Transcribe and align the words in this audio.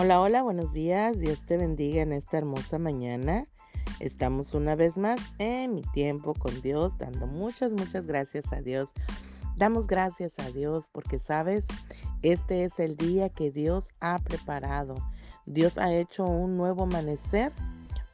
Hola, 0.00 0.20
hola, 0.20 0.42
buenos 0.44 0.72
días. 0.72 1.18
Dios 1.18 1.40
te 1.44 1.56
bendiga 1.56 2.02
en 2.02 2.12
esta 2.12 2.38
hermosa 2.38 2.78
mañana. 2.78 3.48
Estamos 3.98 4.54
una 4.54 4.76
vez 4.76 4.96
más 4.96 5.18
en 5.38 5.74
mi 5.74 5.82
tiempo 5.82 6.34
con 6.34 6.62
Dios, 6.62 6.96
dando 6.98 7.26
muchas, 7.26 7.72
muchas 7.72 8.06
gracias 8.06 8.44
a 8.52 8.60
Dios. 8.60 8.88
Damos 9.56 9.88
gracias 9.88 10.30
a 10.38 10.52
Dios 10.52 10.88
porque, 10.92 11.18
sabes, 11.18 11.64
este 12.22 12.62
es 12.62 12.78
el 12.78 12.96
día 12.96 13.28
que 13.28 13.50
Dios 13.50 13.88
ha 13.98 14.20
preparado. 14.20 14.94
Dios 15.46 15.78
ha 15.78 15.92
hecho 15.92 16.24
un 16.26 16.56
nuevo 16.56 16.84
amanecer 16.84 17.50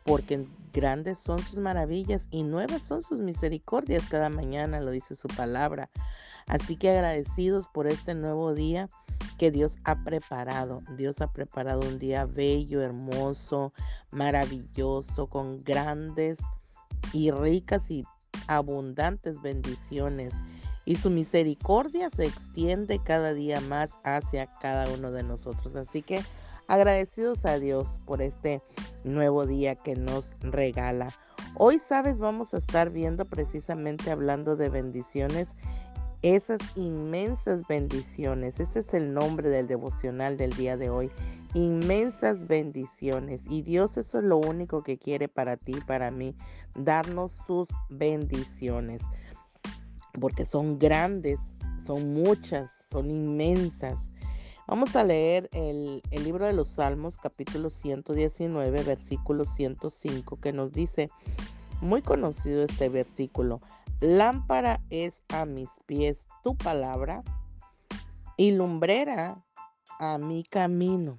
porque 0.07 0.49
grandes 0.73 1.19
son 1.19 1.39
sus 1.41 1.59
maravillas 1.59 2.27
y 2.31 2.45
nuevas 2.45 2.83
son 2.83 3.03
sus 3.03 3.21
misericordias 3.21 4.09
cada 4.09 4.31
mañana, 4.31 4.81
lo 4.81 4.91
dice 4.91 5.15
su 5.15 5.29
palabra. 5.29 5.91
Así 6.47 6.79
que 6.79 6.89
agradecidos 6.89 7.67
por 7.67 7.87
este 7.87 8.15
nuevo 8.15 8.55
día 8.55 8.89
Dios 9.51 9.79
ha 9.85 10.03
preparado. 10.05 10.83
Dios 10.97 11.21
ha 11.21 11.33
preparado 11.33 11.81
un 11.81 11.99
día 11.99 12.27
bello, 12.27 12.81
hermoso, 12.81 13.73
maravilloso, 14.11 15.27
con 15.27 15.63
grandes 15.63 16.39
y 17.13 17.31
ricas 17.31 17.91
y 17.91 18.05
abundantes 18.47 19.41
bendiciones. 19.43 20.35
Y 20.85 20.97
su 20.97 21.11
misericordia 21.11 22.11
se 22.11 22.27
extiende 22.27 23.01
cada 23.03 23.33
día 23.33 23.61
más 23.61 23.91
hacia 24.03 24.47
cada 24.47 24.89
uno 24.93 25.11
de 25.11 25.23
nosotros. 25.23 25.75
Así 25.77 26.03
que 26.03 26.21
agradecidos 26.67 27.45
a 27.47 27.59
Dios 27.59 28.01
por 28.05 28.21
este 28.21 28.63
nuevo 29.03 29.47
día 29.47 29.75
que 29.75 29.97
nos 29.97 30.35
regala. 30.41 31.13
Hoy, 31.57 31.79
sabes, 31.79 32.19
vamos 32.19 32.53
a 32.53 32.59
estar 32.59 32.91
viendo 32.91 33.25
precisamente 33.25 34.11
hablando 34.11 34.57
de 34.57 34.69
bendiciones 34.69 35.49
esas 36.25 36.59
inmensas 36.75 37.67
bendiciones. 37.69 38.59
Ese 38.59 38.81
es 38.81 38.95
el 38.95 39.13
nombre 39.13 39.51
del 39.51 39.67
devocional 39.67 40.39
del 40.39 40.55
día 40.55 40.79
de 40.79 40.89
hoy. 40.89 41.11
Inmensas 41.53 42.47
bendiciones. 42.47 43.43
Y 43.51 43.61
Dios 43.61 43.99
eso 43.99 44.21
es 44.21 44.25
lo 44.25 44.39
único 44.39 44.83
que 44.83 44.97
quiere 44.97 45.29
para 45.29 45.59
ti 45.59 45.75
para 45.87 46.11
mí. 46.11 46.35
Darnos 46.75 47.33
sus 47.47 47.69
bendiciones. 47.91 49.03
Porque 50.19 50.47
son 50.47 50.79
grandes, 50.79 51.39
son 51.79 52.15
muchas, 52.15 52.71
son 52.91 53.11
inmensas. 53.11 53.99
Vamos 54.67 54.97
a 54.97 55.05
leer 55.05 55.51
el, 55.53 56.01
el, 56.11 56.25
libro 56.25 56.47
de 56.47 56.55
los 56.55 56.69
Salmos, 56.69 57.19
capítulo 57.19 57.69
119, 57.69 58.83
versículo 58.83 59.45
105, 59.45 60.41
que 60.41 60.55
nos 60.55 60.73
dice, 60.73 61.11
muy 61.81 62.03
conocido 62.03 62.65
este 62.65 62.89
versículo, 62.89 63.61
Lámpara 64.01 64.81
es 64.91 65.23
a 65.33 65.45
mis 65.45 65.71
pies 65.87 66.27
tu 66.43 66.57
palabra 66.57 67.23
y 68.37 68.51
lumbrera 68.51 69.43
a 69.99 70.19
mi 70.19 70.45
camino. 70.45 71.19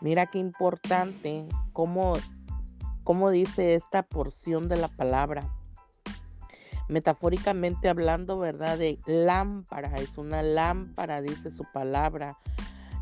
Mira 0.00 0.26
qué 0.26 0.38
importante 0.38 1.46
cómo, 1.72 2.14
cómo 3.04 3.30
dice 3.30 3.74
esta 3.74 4.02
porción 4.02 4.68
de 4.68 4.76
la 4.76 4.88
palabra. 4.88 5.42
Metafóricamente 6.88 7.88
hablando, 7.88 8.38
¿verdad? 8.38 8.78
De 8.78 9.00
lámpara, 9.06 9.98
es 9.98 10.16
una 10.18 10.42
lámpara, 10.42 11.20
dice 11.20 11.50
su 11.50 11.64
palabra. 11.72 12.38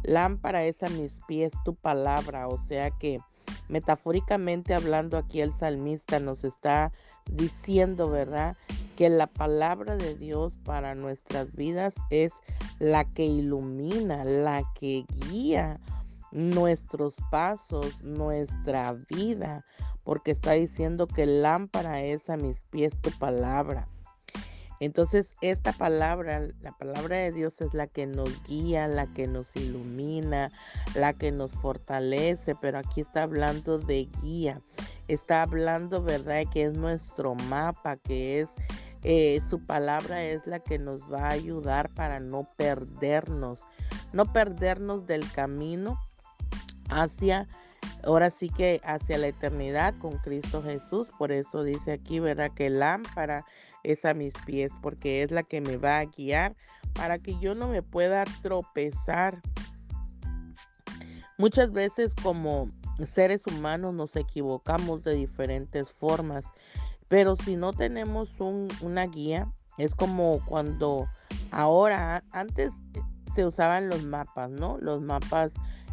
Lámpara 0.03 0.65
es 0.65 0.83
a 0.83 0.89
mis 0.89 1.13
pies 1.29 1.53
tu 1.65 1.75
palabra, 1.75 2.49
o 2.49 2.59
sea 2.59 2.91
que 2.91 3.21
Metafóricamente 3.69 4.75
hablando 4.75 5.17
aquí 5.17 5.41
el 5.41 5.53
salmista 5.59 6.21
nos 6.21 6.45
está 6.45 6.93
diciendo, 7.31 8.09
¿verdad? 8.09 8.57
Que 8.97 9.09
la 9.09 9.27
palabra 9.27 9.97
de 9.97 10.15
Dios 10.15 10.59
para 10.65 10.95
nuestras 10.95 11.55
vidas 11.55 11.95
es 12.11 12.33
la 12.79 13.05
que 13.05 13.25
ilumina, 13.25 14.25
la 14.25 14.63
que 14.79 15.05
guía 15.29 15.81
nuestros 16.31 17.17
pasos, 17.31 18.03
nuestra 18.03 18.93
vida, 19.09 19.65
porque 20.03 20.33
está 20.33 20.53
diciendo 20.53 21.07
que 21.07 21.27
lámpara 21.27 22.03
es 22.03 22.29
a 22.29 22.37
mis 22.37 22.61
pies 22.71 23.01
tu 23.01 23.11
palabra. 23.13 23.89
Entonces, 24.85 25.31
esta 25.41 25.73
palabra, 25.73 26.47
la 26.61 26.73
palabra 26.73 27.17
de 27.17 27.33
Dios 27.33 27.59
es 27.63 27.73
la 27.73 27.87
que 27.87 28.05
nos 28.05 28.43
guía, 28.45 28.87
la 28.87 29.07
que 29.07 29.27
nos 29.27 29.55
ilumina, 29.57 30.53
la 30.95 31.15
que 31.15 31.33
nos 31.33 31.53
fortalece, 31.53 32.55
pero 32.55 32.79
aquí 32.79 33.01
está 33.01 33.23
hablando 33.23 33.79
de 33.79 34.11
guía. 34.21 34.61
Está 35.09 35.41
hablando, 35.41 36.03
¿verdad? 36.03 36.43
Que 36.53 36.65
es 36.65 36.75
nuestro 36.75 37.35
mapa, 37.35 37.97
que 37.97 38.41
es 38.41 38.49
eh, 39.05 39.41
su 39.49 39.65
palabra 39.65 40.23
es 40.23 40.47
la 40.47 40.61
que 40.61 40.79
nos 40.79 41.11
va 41.11 41.29
a 41.29 41.33
ayudar 41.33 41.89
para 41.95 42.21
no 42.21 42.47
perdernos, 42.57 43.61
no 44.13 44.27
perdernos 44.33 45.07
del 45.07 45.31
camino 45.33 45.99
hacia, 46.91 47.49
ahora 48.03 48.31
sí 48.31 48.51
que 48.51 48.83
hacia 48.85 49.17
la 49.17 49.29
eternidad 49.29 49.95
con 49.99 50.19
Cristo 50.19 50.63
Jesús. 50.63 51.11
Por 51.19 51.33
eso 51.33 51.63
dice 51.63 51.93
aquí, 51.93 52.21
¿verdad? 52.21 52.51
Que 52.55 52.69
lámpara 52.69 53.47
es 53.85 54.05
a 54.05 54.15
mis 54.15 54.35
pies, 54.45 54.73
porque 54.83 55.23
es 55.23 55.31
la 55.31 55.43
que 55.43 55.61
me 55.61 55.77
va 55.77 55.99
a 55.99 56.05
guiar 56.07 56.57
para 56.95 57.19
que 57.19 57.39
yo 57.39 57.55
no 57.55 57.69
me 57.69 57.83
pueda 57.83 58.25
tropezar. 58.43 59.41
Muchas 61.39 61.73
veces 61.73 62.15
como 62.15 62.69
seres 63.07 63.47
humanos 63.47 63.95
nos 63.95 64.17
equivocamos 64.17 65.03
de 65.03 65.15
diferentes 65.15 65.91
formas, 65.91 66.47
pero 67.09 67.37
si 67.37 67.57
no 67.57 67.73
tenemos 67.73 68.31
una 68.41 69.07
guía, 69.07 69.53
es 69.79 69.95
como 69.95 70.45
cuando 70.47 71.09
ahora, 71.51 72.25
antes 72.31 72.73
se 73.35 73.45
usaban 73.45 73.89
los 73.89 74.05
mapas, 74.05 74.51
¿no? 74.51 74.79
Los 74.79 75.01
mapas 75.03 75.53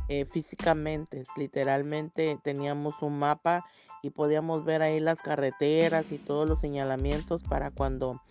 eh, 0.09 0.25
físicamente, 0.25 1.23
literalmente 1.37 2.37
teníamos 2.43 3.01
un 3.01 3.17
mapa 3.17 3.65
y 4.01 4.09
podíamos 4.09 4.65
ver 4.65 4.81
ahí 4.81 4.99
las 4.99 5.19
carreteras 5.19 6.11
y 6.11 6.17
todos 6.17 6.47
los 6.47 6.59
señalamientos 6.59 7.43
para 7.43 7.71
cuando 7.71 8.21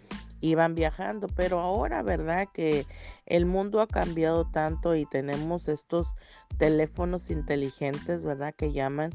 iban 0.41 0.75
viajando, 0.75 1.29
pero 1.29 1.61
ahora, 1.61 2.03
¿verdad? 2.03 2.49
Que 2.53 2.87
el 3.27 3.47
mundo 3.47 3.81
ha 3.81 3.87
cambiado 3.87 4.47
tanto 4.47 4.95
y 4.95 5.05
tenemos 5.07 5.69
estos 5.69 6.15
teléfonos 6.59 7.31
inteligentes, 7.31 8.23
¿verdad? 8.23 8.55
Que 8.55 8.73
llaman. 8.73 9.11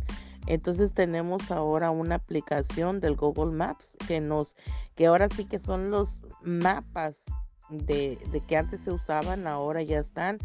Entonces 0.48 0.94
tenemos 0.94 1.52
ahora 1.52 1.90
una 1.90 2.16
aplicación 2.16 3.00
del 3.00 3.16
Google 3.16 3.56
Maps 3.56 3.98
que 4.08 4.22
nos, 4.22 4.56
que 4.96 5.08
ahora 5.08 5.28
sí 5.36 5.46
que 5.46 5.58
son 5.58 5.90
los 5.90 6.10
mapas 6.44 7.24
de, 7.70 8.20
de 8.32 8.42
que 8.42 8.58
antes 8.58 8.82
se 8.82 8.92
usaban, 8.92 9.48
ahora 9.48 9.82
ya 9.82 10.00
están. 10.00 10.38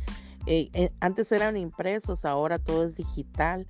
Eh, 0.47 0.71
eh, 0.73 0.91
antes 1.01 1.31
eran 1.33 1.57
impresos, 1.59 2.25
ahora 2.25 2.59
todo 2.59 2.85
es 2.85 2.95
digital. 2.95 3.67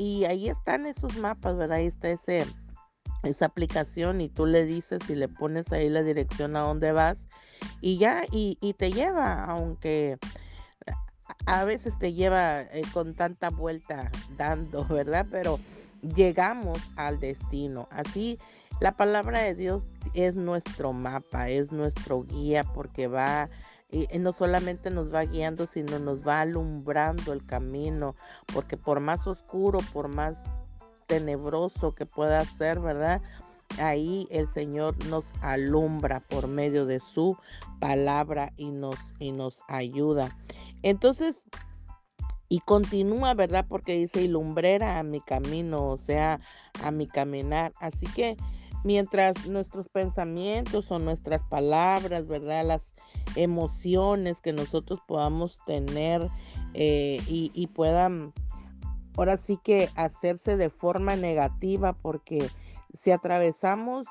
Y 0.00 0.24
ahí 0.24 0.48
están 0.48 0.86
esos 0.86 1.18
mapas, 1.18 1.58
¿verdad? 1.58 1.76
Ahí 1.76 1.88
está 1.88 2.08
ese, 2.08 2.46
esa 3.22 3.44
aplicación 3.44 4.22
y 4.22 4.30
tú 4.30 4.46
le 4.46 4.64
dices 4.64 5.00
y 5.10 5.14
le 5.14 5.28
pones 5.28 5.70
ahí 5.72 5.90
la 5.90 6.02
dirección 6.02 6.56
a 6.56 6.60
dónde 6.60 6.92
vas 6.92 7.28
y 7.82 7.98
ya, 7.98 8.24
y, 8.32 8.56
te 8.78 8.90
lleva, 8.92 9.44
aunque 9.44 10.16
a 11.44 11.64
veces 11.64 11.98
te 11.98 12.14
lleva 12.14 12.62
eh, 12.62 12.80
con 12.94 13.14
tanta 13.14 13.50
vuelta 13.50 14.10
dando, 14.38 14.84
¿verdad? 14.88 15.26
Pero 15.30 15.60
llegamos 16.00 16.78
al 16.96 17.20
destino. 17.20 17.86
Así, 17.90 18.38
la 18.80 18.92
palabra 18.92 19.40
de 19.40 19.54
Dios 19.54 19.84
es 20.14 20.34
nuestro 20.34 20.94
mapa, 20.94 21.50
es 21.50 21.72
nuestro 21.72 22.22
guía 22.22 22.64
porque 22.64 23.06
va 23.06 23.50
y 23.90 24.06
no 24.18 24.32
solamente 24.32 24.90
nos 24.90 25.12
va 25.12 25.24
guiando, 25.24 25.66
sino 25.66 25.98
nos 25.98 26.26
va 26.26 26.40
alumbrando 26.40 27.32
el 27.32 27.44
camino, 27.44 28.14
porque 28.52 28.76
por 28.76 29.00
más 29.00 29.26
oscuro, 29.26 29.80
por 29.92 30.08
más 30.08 30.36
tenebroso 31.06 31.94
que 31.94 32.06
pueda 32.06 32.44
ser, 32.44 32.80
¿verdad? 32.80 33.20
Ahí 33.78 34.28
el 34.30 34.52
Señor 34.52 34.94
nos 35.06 35.32
alumbra 35.42 36.20
por 36.20 36.46
medio 36.46 36.86
de 36.86 37.00
su 37.00 37.36
palabra 37.80 38.52
y 38.56 38.70
nos, 38.70 38.96
y 39.18 39.32
nos 39.32 39.58
ayuda. 39.68 40.36
Entonces, 40.82 41.36
y 42.48 42.60
continúa, 42.60 43.34
¿verdad? 43.34 43.64
Porque 43.68 43.96
dice, 43.96 44.22
y 44.22 44.28
lumbrera 44.28 44.98
a 44.98 45.02
mi 45.02 45.20
camino, 45.20 45.86
o 45.86 45.96
sea, 45.96 46.40
a 46.82 46.90
mi 46.90 47.06
caminar. 47.06 47.72
Así 47.80 48.06
que 48.14 48.36
mientras 48.82 49.46
nuestros 49.46 49.88
pensamientos 49.88 50.90
o 50.90 50.98
nuestras 50.98 51.42
palabras, 51.48 52.26
¿verdad? 52.26 52.64
Las 52.64 52.89
emociones 53.36 54.40
que 54.40 54.52
nosotros 54.52 55.00
podamos 55.06 55.58
tener 55.66 56.28
eh, 56.74 57.18
y, 57.26 57.66
puedan 57.68 58.32
ahora 59.16 59.36
sí 59.36 59.58
que 59.62 59.88
hacerse 59.96 60.56
de 60.56 60.70
forma 60.70 61.16
negativa 61.16 61.92
porque 61.92 62.48
si 62.94 63.10
atravesamos, 63.10 64.06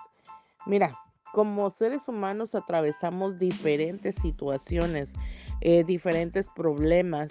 mira, 0.65 0.89
como 1.33 1.69
seres 1.69 2.07
humanos 2.07 2.53
atravesamos 2.55 3.39
diferentes 3.39 4.15
situaciones, 4.21 5.09
eh, 5.61 5.83
diferentes 5.83 6.49
problemas, 6.49 7.29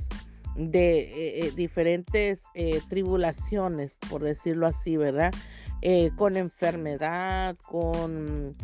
de 0.56 1.46
eh, 1.46 1.52
diferentes 1.52 2.42
tribulaciones, 2.88 3.96
por 4.10 4.24
decirlo 4.24 4.66
así, 4.66 4.96
¿verdad? 4.96 5.32
con 6.16 6.36
enfermedad, 6.36 7.56
con 7.68 8.56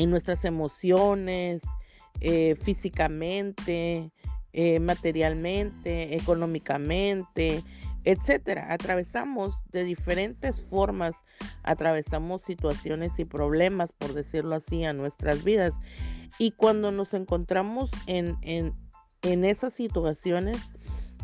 en 0.00 0.08
nuestras 0.08 0.46
emociones, 0.46 1.60
eh, 2.22 2.56
físicamente, 2.62 4.10
eh, 4.54 4.80
materialmente, 4.80 6.16
económicamente, 6.16 7.62
etcétera. 8.04 8.72
Atravesamos 8.72 9.54
de 9.72 9.84
diferentes 9.84 10.58
formas, 10.58 11.12
atravesamos 11.62 12.40
situaciones 12.40 13.18
y 13.18 13.26
problemas, 13.26 13.92
por 13.92 14.14
decirlo 14.14 14.54
así, 14.54 14.84
a 14.84 14.94
nuestras 14.94 15.44
vidas. 15.44 15.74
Y 16.38 16.52
cuando 16.52 16.92
nos 16.92 17.12
encontramos 17.12 17.90
en, 18.06 18.38
en, 18.40 18.72
en 19.20 19.44
esas 19.44 19.74
situaciones, 19.74 20.56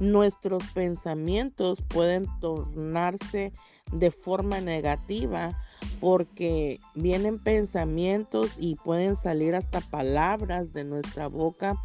nuestros 0.00 0.62
pensamientos 0.72 1.80
pueden 1.80 2.26
tornarse 2.40 3.54
de 3.90 4.10
forma 4.10 4.60
negativa 4.60 5.58
porque 6.00 6.80
vienen 6.94 7.38
pensamientos 7.38 8.54
y 8.58 8.76
pueden 8.76 9.16
salir 9.16 9.54
hasta 9.54 9.80
palabras 9.80 10.72
de 10.72 10.84
nuestra 10.84 11.28
boca 11.28 11.76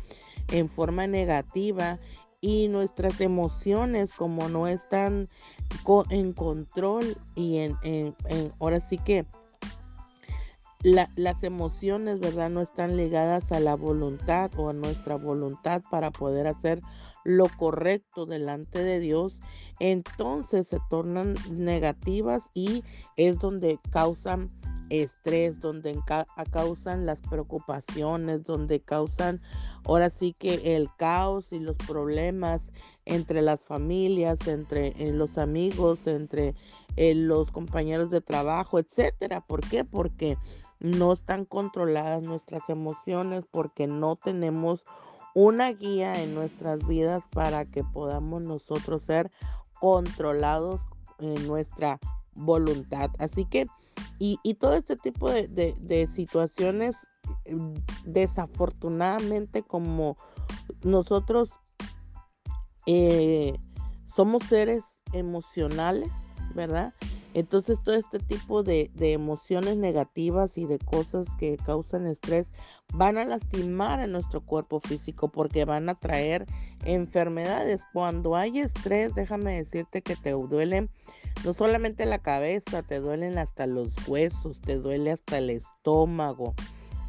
en 0.51 0.69
forma 0.69 1.07
negativa 1.07 1.97
y 2.41 2.67
nuestras 2.67 3.21
emociones 3.21 4.13
como 4.13 4.49
no 4.49 4.67
están 4.67 5.29
en 6.09 6.33
control 6.33 7.15
y 7.35 7.57
en, 7.57 8.15
ahora 8.59 8.79
sí 8.79 8.97
que 8.97 9.25
las 10.83 11.43
emociones, 11.43 12.19
¿verdad? 12.19 12.49
No 12.49 12.61
están 12.61 12.97
ligadas 12.97 13.51
a 13.51 13.59
la 13.59 13.75
voluntad 13.75 14.49
o 14.57 14.69
a 14.69 14.73
nuestra 14.73 15.15
voluntad 15.15 15.83
para 15.91 16.09
poder 16.09 16.47
hacer 16.47 16.81
lo 17.23 17.47
correcto 17.57 18.25
delante 18.25 18.83
de 18.83 18.99
Dios, 18.99 19.39
entonces 19.79 20.67
se 20.67 20.79
tornan 20.89 21.35
negativas 21.49 22.49
y 22.53 22.83
es 23.17 23.39
donde 23.39 23.79
causan 23.91 24.49
estrés, 24.91 25.61
donde 25.61 25.97
causan 26.51 27.05
las 27.05 27.21
preocupaciones, 27.21 28.43
donde 28.43 28.81
causan 28.81 29.41
ahora 29.85 30.09
sí 30.09 30.33
que 30.37 30.75
el 30.75 30.89
caos 30.97 31.51
y 31.53 31.59
los 31.59 31.77
problemas 31.77 32.69
entre 33.05 33.41
las 33.41 33.65
familias, 33.65 34.47
entre 34.47 34.89
eh, 34.97 35.13
los 35.13 35.37
amigos, 35.37 36.07
entre 36.07 36.55
eh, 36.97 37.15
los 37.15 37.51
compañeros 37.51 38.11
de 38.11 38.21
trabajo, 38.21 38.79
etcétera. 38.79 39.41
¿Por 39.41 39.61
qué? 39.61 39.85
Porque 39.85 40.37
no 40.79 41.13
están 41.13 41.45
controladas 41.45 42.27
nuestras 42.27 42.67
emociones, 42.69 43.45
porque 43.49 43.87
no 43.87 44.17
tenemos 44.17 44.85
una 45.33 45.71
guía 45.71 46.13
en 46.13 46.35
nuestras 46.35 46.85
vidas 46.87 47.23
para 47.31 47.65
que 47.65 47.83
podamos 47.83 48.41
nosotros 48.41 49.03
ser 49.03 49.31
controlados 49.79 50.85
en 51.19 51.47
nuestra 51.47 51.99
voluntad. 52.33 53.09
Así 53.19 53.45
que, 53.45 53.65
y, 54.19 54.37
todo 54.55 54.73
este 54.75 54.95
tipo 54.95 55.31
de, 55.31 56.09
situaciones, 56.13 56.95
mm, 57.49 57.73
desafortunadamente 58.05 59.63
como 59.63 60.17
nosotros 60.83 61.59
eh, 62.85 63.57
somos 64.15 64.43
seres 64.43 64.83
emocionales, 65.13 66.11
¿verdad? 66.53 66.93
Entonces 67.33 67.81
todo 67.81 67.95
este 67.95 68.19
tipo 68.19 68.63
de, 68.63 68.91
emociones 68.99 69.77
negativas 69.77 70.57
y 70.57 70.65
de 70.65 70.79
cosas 70.79 71.27
que 71.39 71.57
causan 71.57 72.07
estrés 72.07 72.47
van 72.93 73.17
a 73.17 73.25
lastimar 73.25 74.01
a 74.01 74.07
nuestro 74.07 74.41
cuerpo 74.41 74.81
físico 74.81 75.29
porque 75.29 75.63
van 75.63 75.87
a 75.87 75.95
traer 75.95 76.45
enfermedades. 76.83 77.85
Cuando 77.93 78.35
hay 78.35 78.59
estrés, 78.59 79.15
déjame 79.15 79.55
decirte 79.55 80.01
que 80.01 80.15
te 80.15 80.31
duelen 80.31 80.89
no 81.45 81.53
solamente 81.53 82.05
la 82.05 82.19
cabeza, 82.19 82.83
te 82.83 82.99
duelen 82.99 83.37
hasta 83.37 83.65
los 83.65 83.93
huesos, 84.07 84.59
te 84.59 84.75
duele 84.75 85.11
hasta 85.11 85.37
el 85.37 85.49
estómago. 85.49 86.53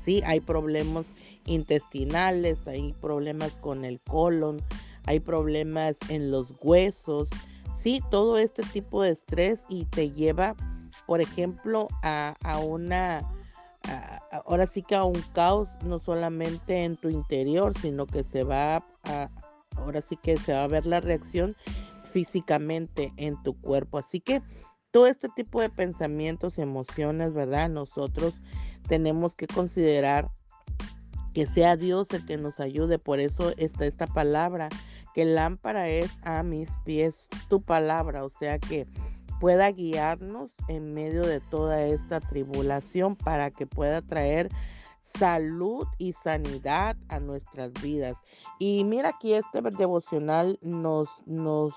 Sí, 0.04 0.22
hay 0.24 0.40
problemas 0.40 1.04
intestinales, 1.44 2.68
hay 2.68 2.92
problemas 2.94 3.52
con 3.54 3.84
el 3.84 4.00
colon, 4.00 4.62
hay 5.04 5.18
problemas 5.18 5.96
en 6.08 6.30
los 6.30 6.54
huesos 6.60 7.28
sí, 7.82 8.00
todo 8.10 8.38
este 8.38 8.62
tipo 8.62 9.02
de 9.02 9.10
estrés 9.10 9.62
y 9.68 9.86
te 9.86 10.10
lleva, 10.10 10.54
por 11.06 11.20
ejemplo, 11.20 11.88
a, 12.02 12.36
una, 12.64 13.20
ahora 14.30 14.66
sí 14.66 14.82
que 14.82 14.94
a 14.94 15.04
un 15.04 15.20
caos, 15.34 15.70
no 15.84 15.98
solamente 15.98 16.84
en 16.84 16.96
tu 16.96 17.08
interior, 17.08 17.76
sino 17.76 18.06
que 18.06 18.24
se 18.24 18.44
va 18.44 18.84
a, 19.04 19.30
ahora 19.76 20.00
sí 20.00 20.16
que 20.16 20.36
se 20.36 20.52
va 20.52 20.64
a 20.64 20.68
ver 20.68 20.86
la 20.86 21.00
reacción 21.00 21.56
físicamente 22.04 23.12
en 23.16 23.42
tu 23.42 23.60
cuerpo. 23.60 23.98
Así 23.98 24.20
que 24.20 24.42
todo 24.90 25.06
este 25.06 25.28
tipo 25.30 25.60
de 25.60 25.70
pensamientos, 25.70 26.58
emociones, 26.58 27.32
¿verdad? 27.32 27.68
Nosotros 27.68 28.34
tenemos 28.86 29.34
que 29.34 29.46
considerar 29.46 30.30
que 31.32 31.46
sea 31.46 31.76
Dios 31.76 32.12
el 32.12 32.26
que 32.26 32.36
nos 32.36 32.60
ayude. 32.60 32.98
Por 32.98 33.18
eso 33.18 33.54
está 33.56 33.86
esta 33.86 34.06
palabra 34.06 34.68
que 35.14 35.24
lámpara 35.24 35.88
es 35.88 36.10
a 36.22 36.42
mis 36.42 36.70
pies 36.84 37.28
tu 37.48 37.62
palabra, 37.62 38.24
o 38.24 38.28
sea 38.28 38.58
que 38.58 38.86
pueda 39.40 39.70
guiarnos 39.70 40.50
en 40.68 40.94
medio 40.94 41.26
de 41.26 41.40
toda 41.40 41.82
esta 41.82 42.20
tribulación 42.20 43.16
para 43.16 43.50
que 43.50 43.66
pueda 43.66 44.00
traer 44.02 44.48
salud 45.18 45.86
y 45.98 46.12
sanidad 46.12 46.96
a 47.08 47.20
nuestras 47.20 47.72
vidas. 47.82 48.16
Y 48.58 48.84
mira 48.84 49.10
aquí 49.10 49.34
este 49.34 49.60
devocional 49.60 50.58
nos, 50.62 51.08
nos 51.26 51.74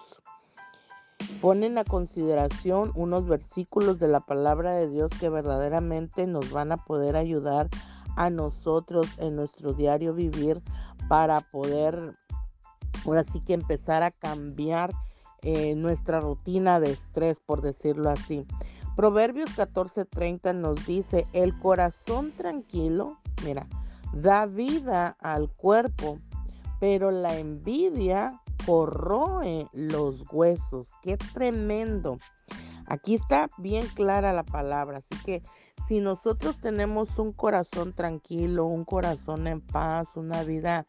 ponen 1.42 1.78
a 1.78 1.84
consideración 1.84 2.92
unos 2.96 3.28
versículos 3.28 4.00
de 4.00 4.08
la 4.10 4.20
palabra 4.20 4.74
de 4.74 4.88
Dios 4.88 5.12
que 5.20 5.30
verdaderamente 5.30 6.28
nos 6.28 6.52
van 6.52 6.72
a 6.72 6.78
poder 6.78 7.16
ayudar 7.16 7.70
a 8.16 8.30
nosotros 8.30 9.08
en 9.18 9.36
nuestro 9.36 9.74
diario 9.74 10.14
vivir 10.14 10.62
para 11.10 11.42
poder 11.42 12.16
ahora 13.06 13.24
sí 13.24 13.42
que 13.42 13.54
empezar 13.54 14.04
a 14.04 14.12
cambiar 14.12 14.92
eh, 15.42 15.76
nuestra 15.76 16.20
rutina 16.20 16.80
de 16.80 16.92
estrés, 16.92 17.40
por 17.40 17.62
decirlo 17.62 18.10
así. 18.10 18.46
Proverbios 18.96 19.50
14:30 19.56 20.54
nos 20.54 20.86
dice, 20.86 21.28
el 21.34 21.58
corazón 21.60 22.32
tranquilo, 22.32 23.18
mira, 23.44 23.68
da 24.14 24.46
vida 24.46 25.18
al 25.20 25.50
cuerpo, 25.50 26.20
pero 26.80 27.12
la 27.12 27.38
envidia 27.38 28.42
corroe 28.66 29.68
los 29.74 30.24
huesos. 30.32 30.92
Qué 31.04 31.18
tremendo. 31.18 32.18
Aquí 32.88 33.16
está 33.16 33.50
bien 33.58 33.86
clara 33.88 34.34
la 34.34 34.44
palabra, 34.44 34.98
así 34.98 35.24
que 35.26 35.44
si 35.88 36.00
nosotros 36.00 36.58
tenemos 36.60 37.20
un 37.20 37.32
corazón 37.34 37.94
tranquilo, 37.94 38.66
un 38.66 38.86
corazón 38.86 39.48
en 39.48 39.62
paz, 39.62 40.16
una 40.16 40.44
vida, 40.44 40.88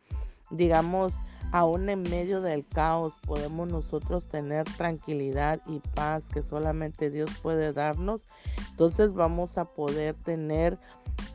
digamos, 0.50 1.14
aún 1.52 1.88
en 1.88 2.02
medio 2.02 2.40
del 2.40 2.66
caos 2.66 3.18
podemos 3.24 3.68
nosotros 3.68 4.28
tener 4.28 4.64
tranquilidad 4.64 5.60
y 5.66 5.80
paz 5.94 6.28
que 6.28 6.42
solamente 6.42 7.10
Dios 7.10 7.30
puede 7.42 7.72
darnos, 7.72 8.26
entonces 8.70 9.14
vamos 9.14 9.58
a 9.58 9.64
poder 9.64 10.14
tener 10.14 10.78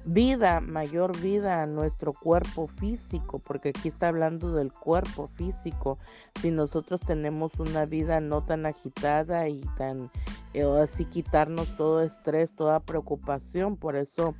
vida, 0.05 0.61
mayor 0.61 1.19
vida 1.19 1.61
a 1.61 1.65
nuestro 1.65 2.13
cuerpo 2.13 2.67
físico, 2.67 3.39
porque 3.39 3.69
aquí 3.69 3.89
está 3.89 4.07
hablando 4.07 4.53
del 4.53 4.71
cuerpo 4.71 5.27
físico. 5.35 5.97
Si 6.41 6.51
nosotros 6.51 7.01
tenemos 7.01 7.59
una 7.59 7.85
vida 7.85 8.19
no 8.19 8.43
tan 8.43 8.65
agitada 8.65 9.47
y 9.47 9.61
tan 9.77 10.09
eh, 10.53 10.63
así 10.63 11.05
quitarnos 11.05 11.75
todo 11.77 12.01
estrés, 12.01 12.53
toda 12.53 12.79
preocupación, 12.79 13.77
por 13.77 13.95
eso 13.95 14.35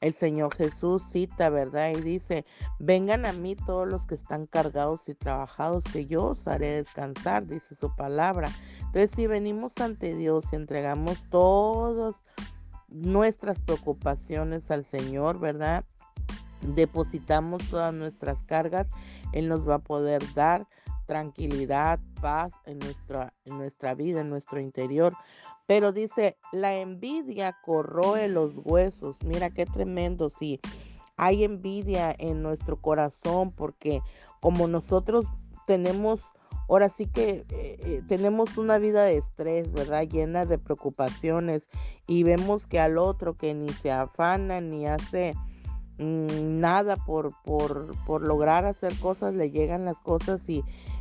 el 0.00 0.12
Señor 0.12 0.54
Jesús 0.54 1.02
cita, 1.02 1.48
¿verdad? 1.48 1.90
Y 1.90 2.00
dice, 2.00 2.44
vengan 2.78 3.26
a 3.26 3.32
mí 3.32 3.56
todos 3.56 3.88
los 3.88 4.06
que 4.06 4.14
están 4.14 4.46
cargados 4.46 5.08
y 5.08 5.14
trabajados, 5.14 5.84
que 5.84 6.06
yo 6.06 6.24
os 6.24 6.46
haré 6.46 6.76
descansar, 6.76 7.46
dice 7.46 7.74
su 7.74 7.94
palabra. 7.94 8.48
Entonces, 8.78 9.10
si 9.12 9.26
venimos 9.26 9.78
ante 9.78 10.14
Dios 10.14 10.52
y 10.52 10.56
entregamos 10.56 11.22
todas 11.30 12.22
nuestras 12.88 13.58
preocupaciones 13.58 14.70
al 14.70 14.84
Señor, 14.84 15.38
¿verdad? 15.38 15.84
Depositamos 16.60 17.68
todas 17.70 17.94
nuestras 17.94 18.42
cargas, 18.42 18.88
Él 19.32 19.48
nos 19.48 19.68
va 19.68 19.76
a 19.76 19.80
poder 19.80 20.22
dar 20.34 20.66
tranquilidad, 21.06 22.00
paz 22.20 22.52
en 22.66 22.78
nuestra, 22.78 23.32
en 23.44 23.58
nuestra 23.58 23.94
vida, 23.94 24.20
en 24.20 24.30
nuestro 24.30 24.60
interior. 24.60 25.14
Pero 25.66 25.92
dice, 25.92 26.36
la 26.52 26.76
envidia 26.76 27.56
corroe 27.64 28.28
los 28.28 28.60
huesos. 28.64 29.16
Mira 29.24 29.50
qué 29.50 29.66
tremendo, 29.66 30.28
si 30.30 30.60
hay 31.16 31.44
envidia 31.44 32.14
en 32.18 32.42
nuestro 32.42 32.76
corazón 32.76 33.52
porque 33.52 34.02
como 34.40 34.68
nosotros 34.68 35.26
tenemos, 35.66 36.24
ahora 36.68 36.88
sí 36.88 37.06
que 37.06 37.46
eh, 37.48 37.78
eh, 37.80 38.02
tenemos 38.06 38.58
una 38.58 38.78
vida 38.78 39.04
de 39.04 39.16
estrés, 39.16 39.72
¿verdad? 39.72 40.02
Llena 40.02 40.44
de 40.44 40.58
preocupaciones 40.58 41.68
y 42.06 42.22
vemos 42.22 42.66
que 42.66 42.78
al 42.78 42.98
otro 42.98 43.34
que 43.34 43.54
ni 43.54 43.70
se 43.70 43.90
afana 43.90 44.60
ni 44.60 44.86
hace 44.86 45.34
mm, 45.98 46.60
nada 46.60 46.96
por, 46.96 47.32
por, 47.42 47.92
por 48.04 48.22
lograr 48.22 48.66
hacer 48.66 48.96
cosas, 49.00 49.34
le 49.34 49.50
llegan 49.50 49.84
las 49.84 50.00
cosas 50.00 50.48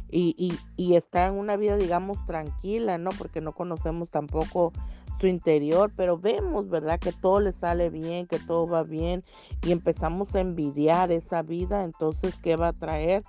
y, 0.10 0.36
y, 0.38 0.58
y, 0.78 0.96
está 0.96 1.26
en 1.28 1.34
una 1.34 1.58
vida, 1.58 1.78
digamos, 1.78 2.26
tranquila, 2.26 2.98
¿no? 2.98 3.10
Porque 3.12 3.42
no 3.42 3.54
conocemos 3.54 4.10
tampoco 4.10 4.72
su 5.20 5.28
interior, 5.28 5.92
pero 5.96 6.18
vemos, 6.18 6.70
¿verdad? 6.70 7.00
Que 7.00 7.12
todo 7.12 7.40
le 7.40 7.54
sale 7.54 7.90
bien, 7.90 8.28
que 8.28 8.40
todo 8.40 8.68
va 8.68 8.84
bien 8.84 9.24
y 9.66 9.72
empezamos 9.72 10.36
a 10.36 10.42
envidiar 10.42 11.12
esa 11.12 11.42
vida, 11.42 11.84
entonces, 11.84 12.38
¿qué 12.42 12.56
va 12.56 12.70
a 12.70 12.74
traer? 12.74 13.24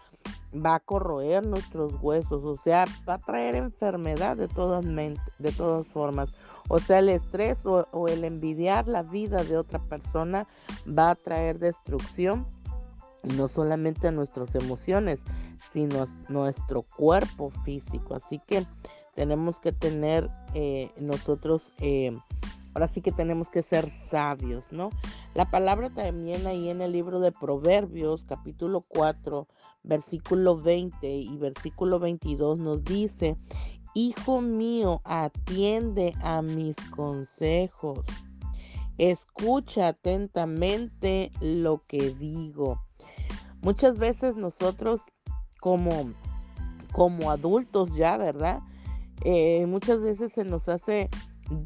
va 0.54 0.76
a 0.76 0.80
corroer 0.80 1.46
nuestros 1.46 1.94
huesos, 2.00 2.44
o 2.44 2.56
sea, 2.56 2.86
va 3.08 3.14
a 3.14 3.18
traer 3.18 3.54
enfermedad 3.56 4.36
de 4.36 4.48
todas, 4.48 4.84
de 4.84 5.52
todas 5.56 5.86
formas. 5.88 6.32
O 6.68 6.78
sea, 6.78 7.00
el 7.00 7.08
estrés 7.08 7.66
o, 7.66 7.86
o, 7.92 8.08
el 8.08 8.24
envidiar 8.24 8.88
la 8.88 9.02
vida 9.02 9.44
de 9.44 9.56
otra 9.56 9.78
persona 9.78 10.46
va 10.86 11.10
a 11.10 11.14
traer 11.14 11.58
destrucción, 11.58 12.46
no 13.36 13.48
solamente 13.48 14.08
a 14.08 14.12
nuestras 14.12 14.54
emociones, 14.54 15.24
sino 15.72 16.06
nuestro 16.28 16.82
cuerpo 16.82 17.50
físico. 17.64 18.14
Así 18.14 18.40
que 18.46 18.64
tenemos 19.14 19.60
que 19.60 19.72
tener 19.72 20.30
eh, 20.54 20.90
nosotros, 21.00 21.72
eh, 21.78 22.16
ahora 22.74 22.88
sí 22.88 23.00
que 23.00 23.12
tenemos 23.12 23.48
que 23.48 23.62
ser 23.62 23.88
sabios, 24.10 24.70
¿no? 24.70 24.90
La 25.34 25.50
palabra 25.50 25.90
también 25.90 26.46
ahí 26.46 26.70
en 26.70 26.80
el 26.80 26.92
libro 26.92 27.20
de 27.20 27.32
Proverbios, 27.32 28.24
capítulo 28.24 28.82
4, 28.88 29.46
versículo 29.82 30.56
20 30.56 31.14
y 31.14 31.36
versículo 31.36 31.98
22 31.98 32.58
nos 32.58 32.84
dice, 32.84 33.36
Hijo 33.94 34.42
mío, 34.42 35.00
atiende 35.04 36.14
a 36.22 36.42
mis 36.42 36.76
consejos. 36.90 38.04
Escucha 38.98 39.88
atentamente 39.88 41.32
lo 41.40 41.82
que 41.88 42.10
digo. 42.10 42.82
Muchas 43.62 43.98
veces 43.98 44.36
nosotros 44.36 45.00
como, 45.66 46.12
como 46.92 47.28
adultos 47.28 47.96
ya, 47.96 48.16
¿verdad? 48.16 48.60
Eh, 49.24 49.66
muchas 49.66 50.00
veces 50.00 50.32
se 50.32 50.44
nos 50.44 50.68
hace 50.68 51.10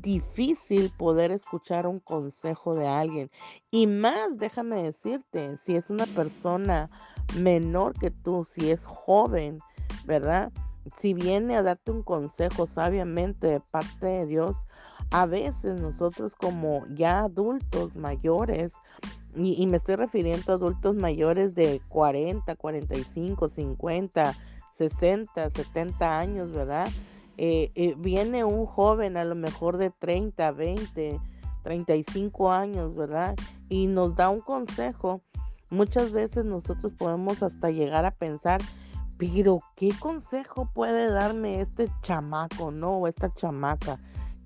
difícil 0.00 0.90
poder 0.97 1.33
escuchar 1.33 1.87
un 1.87 1.99
consejo 2.00 2.75
de 2.75 2.88
alguien. 2.88 3.30
Y 3.71 3.87
más, 3.87 4.38
déjame 4.38 4.83
decirte, 4.83 5.59
si 5.59 5.76
es 5.76 5.90
una 5.90 6.07
persona 6.07 6.88
menor 7.37 7.92
que 7.92 8.11
tú, 8.11 8.47
si 8.47 8.71
es 8.71 8.87
joven, 8.87 9.59
¿verdad? 10.07 10.50
Si 10.97 11.12
viene 11.12 11.57
a 11.57 11.62
darte 11.62 11.90
un 11.90 12.02
consejo 12.02 12.66
sabiamente 12.66 13.49
de 13.49 13.61
parte 13.61 14.07
de 14.07 14.25
Dios, 14.25 14.64
a 15.11 15.26
veces 15.26 15.78
nosotros 15.78 16.35
como 16.37 16.87
ya 16.95 17.25
adultos 17.25 17.97
mayores, 17.97 18.73
y, 19.37 19.66
me 19.66 19.76
estoy 19.76 19.96
refiriendo 19.96 20.52
a 20.52 20.56
adultos 20.56 20.96
mayores 20.96 21.54
de 21.54 21.80
40, 21.88 22.56
45, 22.56 23.49
50, 23.49 24.34
60, 24.72 25.50
70 25.50 26.18
años, 26.18 26.52
¿verdad? 26.52 26.88
Eh, 27.37 27.70
eh, 27.75 27.94
viene 27.96 28.44
un 28.44 28.66
joven 28.66 29.16
a 29.16 29.25
lo 29.25 29.34
mejor 29.34 29.78
de 29.78 29.90
30, 29.90 30.50
20, 30.52 31.20
35 31.62 32.50
años, 32.52 32.94
¿verdad? 32.94 33.37
Y 33.68 33.87
nos 33.87 34.16
da 34.16 34.28
un 34.28 34.40
consejo. 34.40 35.22
Muchas 35.70 36.12
veces 36.12 36.44
nosotros 36.44 36.92
podemos 36.92 37.42
hasta 37.42 37.70
llegar 37.70 38.04
a 38.04 38.10
pensar, 38.10 38.60
pero 39.16 39.60
¿qué 39.76 39.92
consejo 39.99 40.68
puede 40.75 41.10
darme 41.10 41.60
este 41.60 41.88
chamaco, 42.02 42.70
no? 42.72 42.99
O 42.99 43.06
esta 43.06 43.32
chamaca. 43.32 44.00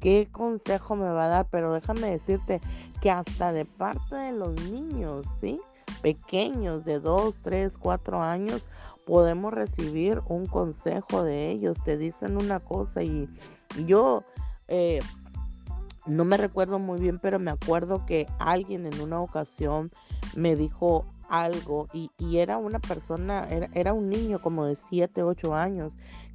¿Qué 0.04 0.28
consejo 0.30 0.96
me 0.96 1.08
va 1.08 1.24
a 1.24 1.28
dar? 1.28 1.46
Pero 1.50 1.72
déjame 1.72 2.10
decirte 2.10 2.60
que 3.00 3.10
hasta 3.10 3.54
de 3.54 3.64
parte 3.64 4.14
de 4.14 4.32
los 4.32 4.52
niños, 4.70 5.24
¿sí? 5.40 5.58
Pequeños 6.02 6.84
de 6.84 7.00
2, 7.00 7.36
3, 7.42 7.78
4 7.78 8.22
años, 8.22 8.68
podemos 9.06 9.54
recibir 9.54 10.20
un 10.28 10.44
consejo 10.44 11.22
de 11.22 11.50
ellos, 11.50 11.78
te 11.82 11.96
dicen 11.96 12.36
una 12.36 12.60
cosa 12.60 13.02
y 13.02 13.30
yo 13.86 14.24
eh, 14.68 15.00
no 16.04 16.26
me 16.26 16.36
recuerdo 16.36 16.78
muy 16.78 17.00
bien, 17.00 17.18
pero 17.18 17.38
me 17.38 17.50
acuerdo 17.50 18.04
que 18.04 18.26
alguien 18.38 18.84
en 18.84 19.00
una 19.00 19.22
ocasión 19.22 19.90
me 20.36 20.54
dijo 20.54 21.06
algo 21.30 21.88
y, 21.94 22.10
era 22.36 22.58
una 22.58 22.78
persona, 22.78 23.48
era, 23.48 23.70
era, 23.72 23.94
un 23.94 24.10
niño 24.10 24.42
como 24.42 24.66
de 24.66 24.76
7, 24.90 25.22
8 25.22 25.54
años, 25.54 25.94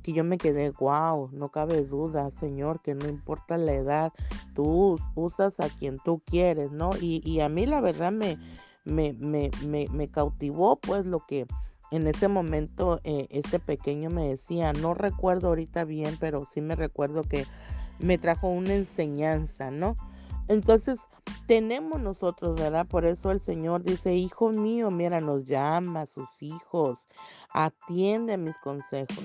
que 0.09 0.15
yo 0.15 0.23
me 0.23 0.37
quedé, 0.37 0.71
wow, 0.71 1.29
no 1.31 1.49
cabe 1.49 1.83
duda, 1.85 2.31
Señor, 2.31 2.81
que 2.81 2.95
no 2.95 3.07
importa 3.07 3.57
la 3.57 3.73
edad, 3.73 4.13
tú 4.55 4.97
usas 5.15 5.59
a 5.59 5.69
quien 5.69 5.99
tú 5.99 6.21
quieres, 6.25 6.71
¿no? 6.71 6.89
Y, 6.99 7.21
y 7.23 7.41
a 7.41 7.49
mí 7.49 7.67
la 7.67 7.79
verdad 7.79 8.11
me, 8.11 8.39
me, 8.85 9.13
me, 9.13 9.51
me, 9.91 10.07
cautivó 10.07 10.77
pues 10.77 11.05
lo 11.05 11.25
que 11.25 11.45
en 11.91 12.07
ese 12.07 12.27
momento 12.27 12.99
eh, 13.03 13.27
este 13.29 13.59
pequeño 13.59 14.09
me 14.09 14.27
decía, 14.27 14.73
no 14.73 14.95
recuerdo 14.95 15.49
ahorita 15.49 15.83
bien, 15.83 16.17
pero 16.19 16.45
sí 16.45 16.59
me 16.61 16.75
recuerdo 16.75 17.23
que 17.23 17.45
me 17.99 18.17
trajo 18.17 18.47
una 18.47 18.73
enseñanza, 18.73 19.69
¿no? 19.69 19.95
Entonces, 20.47 20.99
tenemos 21.47 21.99
nosotros, 21.99 22.59
¿verdad? 22.59 22.87
Por 22.87 23.05
eso 23.05 23.31
el 23.31 23.39
Señor 23.39 23.83
dice, 23.83 24.15
hijo 24.15 24.49
mío, 24.49 24.89
mira, 24.89 25.19
nos 25.19 25.45
llama 25.45 26.01
a 26.01 26.05
sus 26.05 26.29
hijos, 26.41 27.07
atiende 27.51 28.33
a 28.33 28.37
mis 28.37 28.57
consejos. 28.57 29.23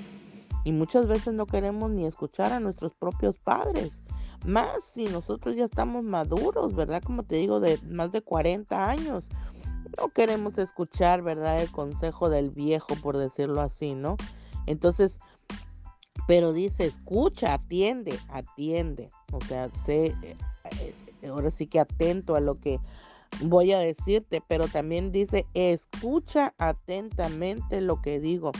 Y 0.65 0.73
muchas 0.73 1.07
veces 1.07 1.35
no 1.35 1.47
queremos 1.47 1.91
ni 1.91 2.07
escuchar 2.07 2.53
a 2.53 2.61
nuestros 2.61 2.95
propios 2.95 3.37
padres, 3.39 4.03
más 4.47 4.85
si 4.85 5.05
nosotros 5.05 5.57
ya 5.57 5.65
estamos 5.65 6.05
maduros, 6.05 6.75
¿verdad? 6.75 7.03
Como 7.03 7.23
te 7.23 7.37
digo, 7.37 7.61
de 7.61 7.79
más 7.83 8.13
de 8.13 8.23
40 8.23 8.91
años 8.91 9.25
no 9.99 10.09
queremos 10.09 10.59
escuchar, 10.59 11.23
¿verdad? 11.23 11.61
El 11.61 11.71
consejo 11.71 12.29
del 12.29 12.51
viejo, 12.51 12.95
por 13.03 13.17
decirlo 13.17 13.61
así, 13.61 13.95
¿no? 13.95 14.17
Entonces, 14.67 15.19
pero 16.27 16.53
dice, 16.53 16.87
escucha, 16.87 17.55
atiende, 17.55 18.19
atiende. 18.29 19.11
O 19.33 19.41
sea, 19.41 19.71
sé, 19.71 20.15
eh, 20.23 20.37
ahora 21.29 21.51
sí 21.51 21.67
que 21.67 21.81
atento 21.81 22.35
a 22.35 22.41
lo 22.41 22.55
que 22.55 22.81
voy 23.43 23.73
a 23.73 23.79
decirte, 23.79 24.43
pero 24.47 24.69
también 24.69 25.13
dice, 25.13 25.47
escucha 25.55 26.55
atentamente 26.59 27.81
lo 27.81 28.01
que 28.01 28.21
digo. 28.21 28.53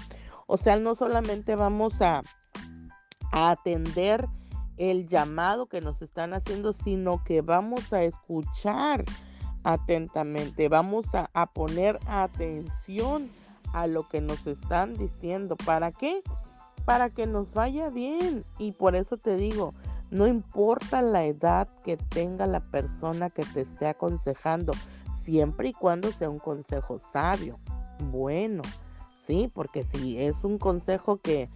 O 0.47 0.57
sea, 0.57 0.79
no 0.79 0.95
solamente 0.95 1.57
vamos 1.57 2.01
a, 2.03 2.23
a 3.33 3.51
atender 3.51 4.27
el 4.77 5.09
llamado 5.09 5.67
que 5.67 5.81
nos 5.81 6.03
están 6.03 6.35
haciendo, 6.35 6.73
sino 6.73 7.23
que 7.25 7.41
vamos 7.41 7.93
a 7.93 8.03
escuchar 8.03 9.05
atentamente. 9.65 10.69
Vamos 10.69 11.07
a, 11.15 11.47
poner 11.47 11.99
atención 12.07 13.31
a 13.73 13.87
lo 13.87 14.09
que 14.09 14.21
nos 14.21 14.47
están 14.47 14.95
diciendo. 14.95 15.57
¿Para 15.57 15.91
qué? 15.91 16.23
Para 16.85 17.11
que 17.11 17.27
nos 17.27 17.55
vaya 17.55 17.89
bien. 17.89 18.45
Y 18.59 18.73
por 18.73 18.95
eso 18.95 19.17
te 19.17 19.37
digo, 19.37 19.75
no 20.11 20.27
importa 20.27 21.03
la 21.03 21.25
edad 21.25 21.69
que 21.85 21.97
tenga 21.97 22.47
la 22.47 22.61
persona 22.61 23.31
que 23.31 23.45
te 23.45 23.63
esté 23.63 23.89
aconsejando, 23.89 24.73
siempre 25.15 25.71
y 25.71 25.73
cuando 25.73 26.13
sea 26.13 26.31
un 26.31 26.39
consejo 26.39 26.99
sabio, 26.99 27.59
bueno, 28.11 28.63
¿sí? 29.27 29.51
Porque 29.53 29.85
si 29.85 30.19
es 30.19 30.45
un 30.45 30.59
consejo 30.59 31.19
que 31.19 31.49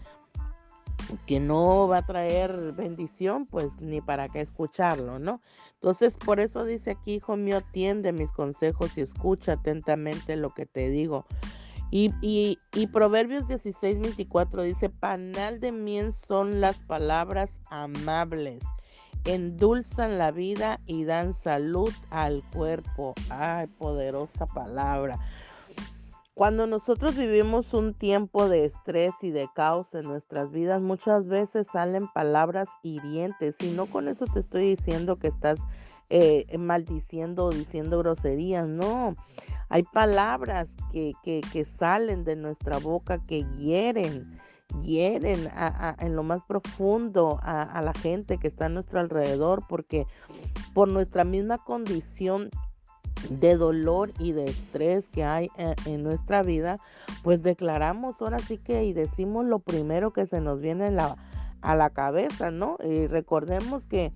que 1.26 1.40
no 1.40 1.88
va 1.88 1.98
a 1.98 2.06
traer 2.06 2.72
bendición, 2.72 3.46
pues 3.46 3.80
ni 3.80 4.00
para 4.00 4.28
qué 4.28 4.40
escucharlo, 4.40 5.18
¿no? 5.18 5.40
Entonces, 5.74 6.16
por 6.18 6.40
eso 6.40 6.64
dice 6.64 6.92
aquí, 6.92 7.14
hijo 7.14 7.36
mío, 7.36 7.58
atiende 7.58 8.12
mis 8.12 8.32
consejos 8.32 8.98
y 8.98 9.02
escucha 9.02 9.52
atentamente 9.54 10.36
lo 10.36 10.50
que 10.50 10.66
te 10.66 10.90
digo. 10.90 11.24
Y, 11.90 12.12
y, 12.20 12.58
y 12.74 12.88
Proverbios 12.88 13.48
16, 13.48 14.00
24 14.00 14.62
dice, 14.62 14.90
panal 14.90 15.60
de 15.60 15.72
miel 15.72 16.12
son 16.12 16.60
las 16.60 16.80
palabras 16.80 17.60
amables, 17.70 18.62
endulzan 19.24 20.18
la 20.18 20.30
vida 20.30 20.80
y 20.84 21.04
dan 21.04 21.32
salud 21.32 21.92
al 22.10 22.42
cuerpo. 22.52 23.14
Ay, 23.30 23.68
poderosa 23.68 24.44
palabra. 24.46 25.18
Cuando 26.38 26.68
nosotros 26.68 27.16
vivimos 27.16 27.74
un 27.74 27.94
tiempo 27.94 28.48
de 28.48 28.64
estrés 28.64 29.10
y 29.22 29.32
de 29.32 29.48
caos 29.56 29.96
en 29.96 30.04
nuestras 30.04 30.52
vidas, 30.52 30.80
muchas 30.80 31.26
veces 31.26 31.66
salen 31.72 32.06
palabras 32.12 32.68
hirientes 32.84 33.56
y 33.58 33.72
no 33.72 33.86
con 33.86 34.06
eso 34.06 34.24
te 34.24 34.38
estoy 34.38 34.76
diciendo 34.76 35.16
que 35.16 35.26
estás 35.26 35.58
eh, 36.10 36.46
maldiciendo 36.56 37.46
o 37.46 37.50
diciendo 37.50 37.98
groserías, 37.98 38.68
no. 38.68 39.16
Hay 39.68 39.82
palabras 39.82 40.68
que, 40.92 41.12
que, 41.24 41.64
salen 41.64 42.22
de 42.22 42.36
nuestra 42.36 42.78
boca 42.78 43.18
que 43.18 43.44
hieren, 43.56 44.38
hieren 44.80 45.50
en 45.98 46.14
lo 46.14 46.22
más 46.22 46.44
profundo 46.44 47.40
a, 47.42 47.62
a 47.62 47.82
la 47.82 47.94
gente 47.94 48.38
que 48.38 48.46
está 48.46 48.66
a 48.66 48.68
nuestro 48.68 49.00
alrededor 49.00 49.64
porque 49.68 50.06
por 50.72 50.86
nuestra 50.86 51.24
misma 51.24 51.58
condición 51.58 52.48
de 53.30 53.56
dolor 53.56 54.12
y 54.18 54.32
de 54.32 54.44
estrés 54.44 55.08
que 55.08 55.24
hay 55.24 55.48
en, 55.56 56.02
nuestra 56.02 56.42
vida, 56.42 56.78
pues 57.22 57.42
declaramos 57.42 58.20
ahora 58.20 58.38
sí 58.38 58.58
que 58.58 58.84
y 58.84 58.92
decimos 58.92 59.44
lo 59.44 59.58
primero 59.58 60.12
que 60.12 60.26
se 60.26 60.40
nos 60.40 60.60
viene 60.60 60.96
a 61.62 61.74
la 61.74 61.90
cabeza, 61.90 62.50
¿no? 62.50 62.76
Y 62.82 63.06
recordemos 63.06 63.86
que 63.86 64.12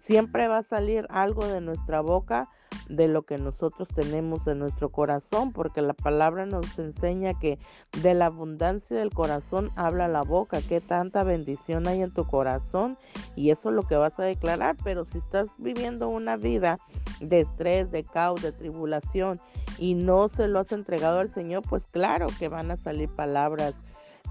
siempre 0.00 0.48
va 0.48 0.58
a 0.58 0.62
salir 0.62 1.06
algo 1.10 1.46
de 1.46 1.60
nuestra 1.60 2.00
boca 2.00 2.48
de 2.88 3.08
lo 3.08 3.22
que 3.22 3.38
nosotros 3.38 3.88
tenemos 3.88 4.46
en 4.46 4.58
nuestro 4.58 4.90
corazón, 4.90 5.52
porque 5.52 5.82
la 5.82 5.92
palabra 5.92 6.46
nos 6.46 6.78
enseña 6.78 7.34
que 7.34 7.58
de 8.02 8.14
la 8.14 8.26
abundancia 8.26 8.96
del 8.96 9.12
corazón 9.12 9.70
habla 9.76 10.08
la 10.08 10.22
boca, 10.22 10.60
que 10.62 10.80
tanta 10.80 11.22
bendición 11.22 11.86
hay 11.86 12.02
en 12.02 12.10
tu 12.10 12.26
corazón 12.26 12.96
y 13.36 13.50
eso 13.50 13.68
es 13.68 13.74
lo 13.74 13.82
que 13.82 13.96
vas 13.96 14.18
a 14.18 14.24
declarar, 14.24 14.76
pero 14.84 15.04
si 15.04 15.18
estás 15.18 15.48
viviendo 15.58 16.08
una 16.08 16.36
vida 16.36 16.78
de 17.20 17.40
estrés, 17.40 17.90
de 17.90 18.04
caos, 18.04 18.42
de 18.42 18.52
tribulación 18.52 19.40
y 19.78 19.94
no 19.94 20.28
se 20.28 20.48
lo 20.48 20.58
has 20.58 20.72
entregado 20.72 21.20
al 21.20 21.30
Señor, 21.30 21.62
pues 21.68 21.86
claro 21.86 22.28
que 22.38 22.48
van 22.48 22.70
a 22.70 22.76
salir 22.76 23.08
palabras 23.08 23.74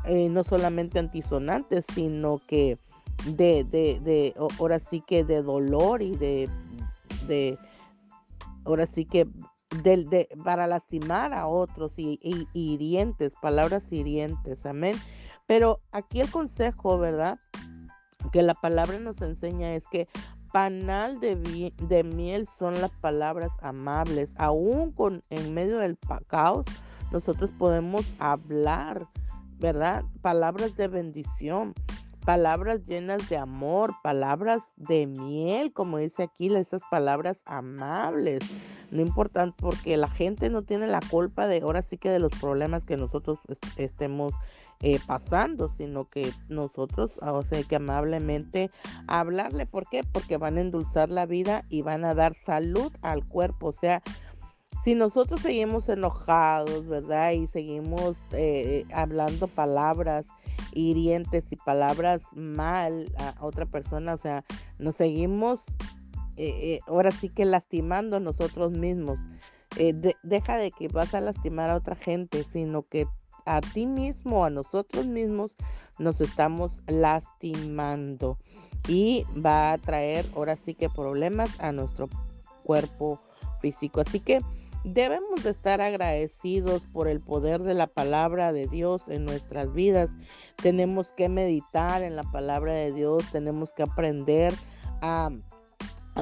eh, 0.06 0.30
no 0.30 0.44
solamente 0.44 1.00
antisonantes, 1.00 1.86
sino 1.94 2.42
que 2.48 2.78
de, 3.26 3.64
de, 3.64 4.00
de, 4.02 4.34
ahora 4.60 4.80
sí 4.80 5.02
que 5.06 5.24
de 5.24 5.42
dolor 5.42 6.02
y 6.02 6.16
de, 6.16 6.50
de 7.28 7.58
ahora 8.64 8.86
sí 8.86 9.06
que 9.06 9.28
de, 9.84 10.06
de, 10.06 10.30
para 10.44 10.68
lastimar 10.68 11.34
a 11.34 11.48
otros 11.48 11.98
y, 11.98 12.20
y, 12.22 12.48
hirientes, 12.54 13.34
palabras 13.42 13.92
hirientes, 13.92 14.66
amén. 14.66 14.96
Pero 15.46 15.82
aquí 15.92 16.22
el 16.22 16.30
consejo, 16.30 16.98
¿verdad? 16.98 17.40
Que 18.32 18.42
la 18.42 18.54
palabra 18.54 19.00
nos 19.00 19.22
enseña 19.22 19.76
es 19.76 19.88
que 19.88 20.08
panal 20.58 21.20
de, 21.20 22.04
miel 22.04 22.48
son 22.48 22.82
las 22.82 22.90
palabras 22.90 23.52
amables. 23.62 24.34
Aún 24.40 24.92
con 24.92 25.22
en 25.30 25.54
medio 25.54 25.78
del 25.78 26.00
caos, 26.26 26.66
nosotros 27.12 27.52
podemos 27.60 28.12
hablar, 28.18 29.08
¿verdad? 29.60 30.04
Palabras 30.24 30.76
de 30.76 30.88
bendición 30.88 31.76
palabras 32.26 32.86
llenas 32.88 33.30
de 33.30 33.38
amor, 33.38 33.94
palabras 34.04 34.74
de 34.76 35.08
miel, 35.08 35.72
como 35.72 35.98
dice 35.98 36.24
aquí, 36.24 36.54
esas 36.54 36.82
palabras 36.92 37.42
amables. 37.46 38.44
No 38.92 39.02
importa, 39.02 39.54
porque 39.56 39.96
la 39.96 40.10
gente 40.10 40.50
no 40.50 40.64
tiene 40.64 40.88
la 40.88 41.00
culpa 41.10 41.48
de 41.48 41.62
ahora 41.62 41.82
sí 41.84 41.98
que 41.98 42.10
de 42.10 42.20
los 42.20 42.34
problemas 42.34 42.84
que 42.84 42.98
nosotros 42.98 43.40
estemos 43.78 44.34
eh, 44.84 45.00
pasando, 45.08 45.70
sino 45.70 46.08
que 46.08 46.32
nosotros, 46.50 47.18
o 47.24 47.42
sea, 47.42 47.64
que 47.64 47.78
amablemente 47.78 48.70
hablarle. 49.08 49.66
¿Por 49.66 49.90
qué? 49.90 50.04
Porque 50.04 50.38
van 50.38 50.58
a 50.58 50.62
endulzar 50.62 51.10
la 51.10 51.26
vida 51.26 51.66
y 51.68 51.82
van 51.82 52.06
a 52.06 52.14
dar 52.14 52.36
salud 52.36 52.92
al 53.02 53.26
cuerpo. 53.26 53.70
O 53.70 53.72
sea, 53.72 54.04
si 54.84 54.94
nosotros 54.94 55.42
seguimos 55.42 55.90
enojados, 55.90 56.86
¿verdad? 56.86 57.32
Y 57.32 57.48
seguimos 57.48 58.18
eh, 58.34 58.86
hablando 58.94 59.48
palabras 59.48 60.28
hirientes 60.74 61.46
y 61.50 61.56
palabras 61.56 62.22
mal 62.36 63.12
a 63.18 63.34
otra 63.44 63.66
persona, 63.66 64.14
o 64.14 64.18
sea, 64.18 64.44
nos 64.78 64.96
seguimos 64.96 65.66
eh, 66.36 66.82
ahora 66.86 67.10
sí 67.10 67.30
que 67.30 67.46
lastimando 67.46 68.20
nosotros 68.20 68.74
mismos. 68.74 69.28
Deja 70.24 70.58
de 70.58 70.72
que 70.72 70.88
vas 70.88 71.16
a 71.16 71.22
lastimar 71.22 71.72
a 71.72 71.76
otra 71.76 71.96
gente, 71.96 72.44
sino 72.44 72.84
que 72.84 73.08
a 73.48 73.62
ti 73.62 73.88
mismo, 73.88 74.46
a 74.46 74.50
nosotros 74.50 75.08
mismos, 75.08 75.56
nos 75.98 76.22
estamos 76.22 76.84
lastimando 76.88 78.38
y 78.88 79.26
va 79.34 79.72
a 79.72 79.78
traer 79.78 80.26
ahora 80.36 80.56
sí 80.56 80.76
que 80.76 80.90
problemas 80.90 81.60
a 81.60 81.72
nuestro 81.72 82.10
cuerpo 82.64 83.20
físico. 83.62 84.02
Así 84.02 84.20
que 84.20 84.42
Debemos 84.94 85.44
de 85.44 85.50
estar 85.50 85.82
agradecidos 85.82 86.84
por 86.84 87.10
el 87.10 87.20
poder 87.20 87.62
de 87.62 87.74
la 87.74 87.88
palabra 87.88 88.54
de 88.54 88.68
Dios 88.68 89.10
en 89.10 89.26
nuestras 89.26 89.74
vidas. 89.74 90.10
Tenemos 90.56 91.12
que 91.12 91.28
meditar 91.28 92.04
en 92.04 92.16
la 92.16 92.24
palabra 92.24 92.72
de 92.72 92.94
Dios, 92.94 93.30
tenemos 93.34 93.74
que 93.74 93.84
aprender 93.84 94.54
a, 95.02 95.30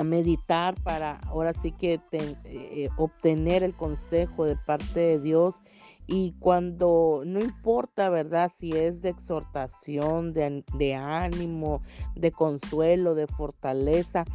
meditar 0.04 0.74
para 0.82 1.20
ahora 1.28 1.54
sí 1.54 1.72
que 1.72 2.02
eh, 2.12 2.90
obtener 2.98 3.64
el 3.64 3.76
consejo 3.76 4.46
de 4.46 4.56
parte 4.56 5.00
de 5.00 5.20
Dios. 5.20 5.62
Y 6.08 6.36
cuando 6.40 7.24
no 7.26 7.40
importa, 7.40 8.10
¿verdad? 8.10 8.52
Si 8.56 8.72
es 8.72 9.02
de 9.02 9.10
exhortación, 9.10 10.34
de, 10.34 10.96
ánimo, 10.96 11.82
de 12.16 12.32
consuelo, 12.32 13.16
de 13.16 13.28
fortaleza, 13.28 14.26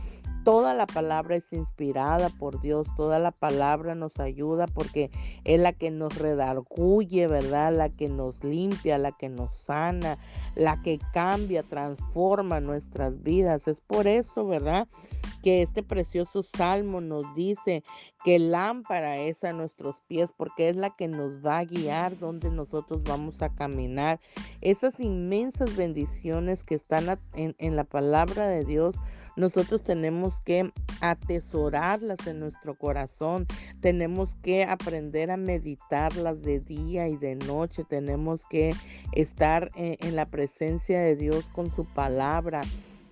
Toda 0.45 0.73
la 0.73 0.87
palabra 0.87 1.37
es 1.37 1.53
inspirada 1.53 2.31
por 2.31 2.63
Dios, 2.63 2.89
toda 2.97 3.19
la 3.19 3.31
palabra 3.31 3.95
nos 3.95 4.19
ayuda 4.21 4.67
porque 4.67 5.11
es 5.45 5.61
la 5.61 5.75
que 5.75 5.91
nos 5.91 6.17
redarguye, 6.17 7.27
¿verdad? 7.27 7.77
La 7.77 7.91
que 7.91 8.09
nos 8.09 8.43
limpia, 8.43 8.97
la 8.97 9.13
que 9.13 9.29
nos 9.29 9.53
sana, 9.53 10.17
la 10.55 10.81
que 10.83 10.99
cambia, 11.13 11.63
transforma 11.63 12.61
nuestras 12.61 13.23
vidas. 13.23 13.69
Es 13.69 13.83
por 13.83 14.07
eso, 14.07 14.47
¿verdad? 14.47 14.89
Que 15.43 15.63
este 15.63 15.83
precioso 15.83 16.43
salmo 16.43 17.03
nos 17.03 17.35
dice 17.35 17.83
que 18.25 18.39
lámpara 18.39 19.19
es 19.19 19.45
a 19.45 19.53
nuestros 19.53 20.01
pies 20.03 20.33
porque 20.35 20.71
es 20.71 20.77
la 20.77 20.91
que 20.91 21.09
nos 21.09 21.45
va 21.45 21.59
a 21.59 21.65
guiar 21.65 22.19
donde 22.19 22.51
nosotros 22.51 23.03
vamos 23.05 23.43
a 23.43 23.55
caminar. 23.55 24.21
Esas 24.63 24.99
inmensas 25.01 25.77
bendiciones 25.77 26.65
que 26.65 26.75
están 26.75 27.19
en, 27.35 27.55
en 27.59 27.77
la 27.77 27.85
palabra 27.85 28.49
de 28.49 28.65
Dios 28.65 28.97
nosotros 29.37 29.83
tenemos 29.83 30.41
que 30.41 30.73
atesorarlas 31.01 32.27
en 32.27 32.41
nuestro 32.41 32.75
corazón, 32.75 33.47
tenemos 33.81 34.37
que 34.37 34.65
aprender 34.65 35.31
a 35.31 35.37
meditarlas 35.37 36.43
de 36.43 36.61
día 36.61 37.09
y 37.09 37.17
de 37.17 37.37
noche, 37.37 37.85
tenemos 37.85 38.47
que 38.47 38.75
estar 39.13 39.71
en, 39.75 39.97
en 40.01 40.17
la 40.17 40.27
presencia 40.27 41.01
de 41.01 41.17
Dios 41.17 41.51
con 41.51 41.71
su 41.71 41.85
palabra. 41.85 42.63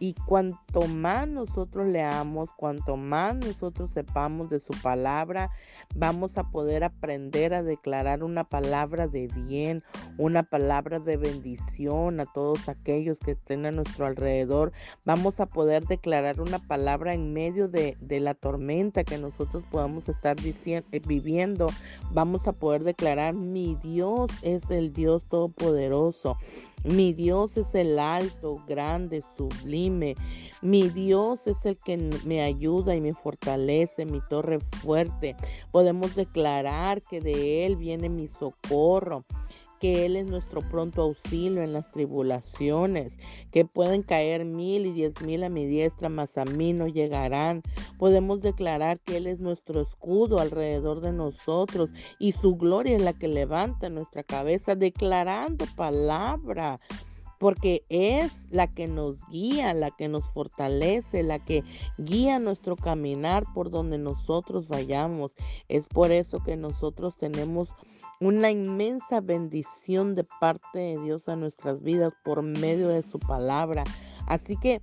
Y 0.00 0.14
cuanto 0.14 0.87
más 0.87 1.26
nosotros 1.26 1.87
leamos, 1.87 2.52
cuanto 2.52 2.96
más 2.96 3.34
nosotros 3.34 3.90
sepamos 3.90 4.48
de 4.48 4.61
su 4.61 4.72
palabra, 4.80 5.50
vamos 5.94 6.38
a 6.38 6.44
poder 6.44 6.84
aprender 6.84 7.52
a 7.52 7.62
declarar 7.62 8.22
una 8.22 8.44
palabra 8.44 9.08
de 9.08 9.26
bien, 9.26 9.82
una 10.16 10.44
palabra 10.44 11.00
de 11.00 11.16
bendición 11.16 12.20
a 12.20 12.26
todos 12.26 12.68
aquellos 12.68 13.18
que 13.18 13.32
estén 13.32 13.66
a 13.66 13.72
nuestro 13.72 14.06
alrededor. 14.06 14.72
Vamos 15.04 15.40
a 15.40 15.46
poder 15.46 15.84
declarar 15.87 16.40
una 16.40 16.61
palabra 16.61 17.14
en 17.14 17.32
medio 17.32 17.68
de, 17.68 17.96
la 18.20 18.34
tormenta 18.34 19.04
que 19.04 19.18
nosotros 19.18 19.64
podamos 19.70 20.08
estar 20.08 20.37
diciendo, 20.37 20.88
eh, 20.92 21.00
viviendo. 21.04 21.68
Vamos 22.12 22.46
a 22.46 22.52
poder 22.52 22.84
declarar, 22.84 23.34
mi 23.34 23.76
Dios 23.82 24.30
es 24.42 24.70
el 24.70 24.92
Dios 24.92 25.24
Todopoderoso. 25.24 26.37
Mi 26.84 27.12
Dios 27.12 27.56
es 27.56 27.74
el 27.74 27.98
alto, 27.98 28.62
grande, 28.66 29.22
sublime. 29.36 30.14
Mi 30.62 30.88
Dios 30.88 31.46
es 31.46 31.64
el 31.64 31.76
que 31.76 31.96
me 32.24 32.42
ayuda 32.42 32.94
y 32.94 33.00
me 33.00 33.12
fortalece, 33.12 34.06
mi 34.06 34.20
torre 34.28 34.58
fuerte. 34.60 35.36
Podemos 35.70 36.14
declarar 36.14 37.02
que 37.02 37.20
de 37.20 37.66
Él 37.66 37.76
viene 37.76 38.08
mi 38.08 38.28
socorro 38.28 39.24
que 39.78 40.06
Él 40.06 40.16
es 40.16 40.26
nuestro 40.26 40.60
pronto 40.62 41.02
auxilio 41.02 41.62
en 41.62 41.72
las 41.72 41.90
tribulaciones, 41.90 43.18
que 43.52 43.64
pueden 43.64 44.02
caer 44.02 44.44
mil 44.44 44.86
y 44.86 44.92
diez 44.92 45.20
mil 45.22 45.44
a 45.44 45.48
mi 45.48 45.66
diestra, 45.66 46.08
mas 46.08 46.36
a 46.38 46.44
mí 46.44 46.72
no 46.72 46.86
llegarán. 46.86 47.62
Podemos 47.98 48.42
declarar 48.42 49.00
que 49.00 49.16
Él 49.16 49.26
es 49.26 49.40
nuestro 49.40 49.80
escudo 49.80 50.40
alrededor 50.40 51.00
de 51.00 51.12
nosotros 51.12 51.92
y 52.18 52.32
su 52.32 52.56
gloria 52.56 52.96
es 52.96 53.02
la 53.02 53.12
que 53.12 53.28
levanta 53.28 53.88
nuestra 53.88 54.22
cabeza, 54.22 54.74
declarando 54.74 55.64
palabra 55.76 56.78
porque 57.38 57.85
es 57.88 58.48
la 58.51 58.66
que 58.66 58.87
nos 58.88 59.27
guía, 59.29 59.72
la 59.74 59.90
que 59.90 60.09
nos 60.09 60.29
fortalece, 60.29 61.22
la 61.22 61.38
que 61.38 61.62
guía 61.96 62.38
nuestro 62.38 62.77
caminar 62.77 63.44
por 63.55 63.70
donde 63.70 63.98
nosotros 63.98 64.68
vayamos. 64.68 65.37
Es 65.68 65.87
por 65.87 66.11
eso 66.11 66.42
que 66.42 66.57
nosotros 66.57 67.16
tenemos 67.16 67.74
una 68.20 68.51
inmensa 68.51 69.20
bendición 69.20 70.14
de 70.14 70.24
parte 70.24 70.79
de 70.79 70.98
Dios 70.98 71.29
a 71.29 71.37
nuestras 71.37 71.83
vidas 71.83 72.12
por 72.24 72.42
medio 72.42 72.88
de 72.88 73.03
su 73.03 73.18
palabra. 73.18 73.85
Así 74.27 74.57
que 74.57 74.83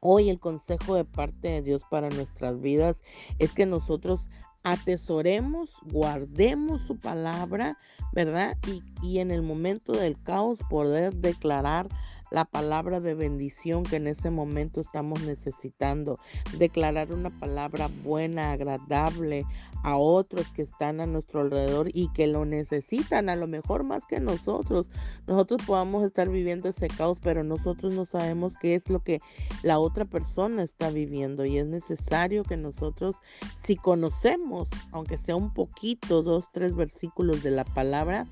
hoy 0.00 0.28
el 0.28 0.38
consejo 0.38 0.94
de 0.94 1.04
parte 1.04 1.48
de 1.48 1.62
Dios 1.62 1.84
para 1.90 2.10
nuestras 2.10 2.60
vidas 2.60 3.02
es 3.38 3.52
que 3.52 3.64
nosotros 3.64 4.28
atesoremos, 4.64 5.70
guardemos 5.84 6.82
su 6.86 6.96
palabra, 6.96 7.78
¿verdad? 8.12 8.56
Y, 8.66 8.82
y, 9.02 9.18
en 9.18 9.30
el 9.30 9.42
momento 9.42 9.92
del 9.92 10.20
caos 10.22 10.60
poder 10.68 11.14
declarar 11.14 11.88
la 12.32 12.46
palabra 12.46 13.00
de 13.00 13.14
bendición 13.14 13.82
que 13.84 13.96
en 13.96 14.06
ese 14.06 14.30
momento 14.30 14.80
estamos 14.80 15.22
necesitando, 15.22 16.18
declarar 16.58 17.12
una 17.12 17.30
palabra 17.30 17.88
buena, 18.02 18.52
agradable 18.52 19.44
a 19.84 19.96
otros 19.96 20.50
que 20.52 20.62
están 20.62 21.00
a 21.00 21.06
nuestro 21.06 21.40
alrededor 21.40 21.90
y 21.92 22.08
que 22.12 22.26
lo 22.26 22.44
necesitan, 22.44 23.28
a 23.28 23.36
lo 23.36 23.46
mejor 23.46 23.84
más 23.84 24.04
que 24.06 24.18
nosotros. 24.18 24.90
Nosotros 25.26 25.62
podamos 25.66 26.04
estar 26.04 26.30
viviendo 26.30 26.68
ese 26.68 26.88
caos, 26.88 27.20
pero 27.20 27.44
nosotros 27.44 27.92
no 27.92 28.04
sabemos 28.06 28.54
qué 28.60 28.74
es 28.76 28.88
lo 28.88 29.00
que 29.00 29.20
la 29.62 29.78
otra 29.78 30.04
persona 30.06 30.62
está 30.62 30.90
viviendo 30.90 31.44
y 31.44 31.58
es 31.58 31.66
necesario 31.66 32.44
que 32.44 32.56
nosotros, 32.56 33.16
si 33.64 33.76
conocemos, 33.76 34.68
aunque 34.90 35.18
sea 35.18 35.36
un 35.36 35.52
poquito, 35.52 36.22
dos, 36.22 36.50
tres 36.52 36.74
versículos 36.74 37.42
de 37.42 37.50
la 37.50 37.64
palabra, 37.64 38.26